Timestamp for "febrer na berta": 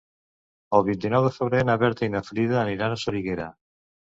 1.35-2.07